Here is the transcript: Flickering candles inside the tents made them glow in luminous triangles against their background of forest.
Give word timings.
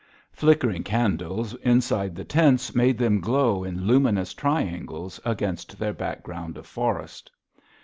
Flickering 0.31 0.81
candles 0.83 1.53
inside 1.57 2.15
the 2.15 2.23
tents 2.23 2.73
made 2.73 2.97
them 2.97 3.19
glow 3.19 3.63
in 3.63 3.85
luminous 3.85 4.33
triangles 4.33 5.19
against 5.23 5.77
their 5.77 5.93
background 5.93 6.57
of 6.57 6.65
forest. 6.65 7.29